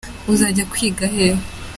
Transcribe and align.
uzajya 0.31 0.63
kwiga 0.71 1.05
hehe? 1.15 1.37